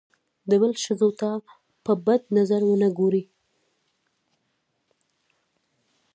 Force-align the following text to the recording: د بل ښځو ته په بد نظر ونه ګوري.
د 0.49 0.51
بل 0.61 0.71
ښځو 0.83 1.09
ته 1.19 1.29
په 1.85 1.91
بد 2.05 2.21
نظر 2.37 2.61
ونه 2.65 2.89
ګوري. 2.99 3.23